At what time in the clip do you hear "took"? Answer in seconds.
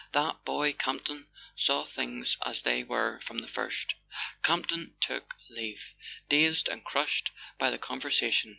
4.99-5.35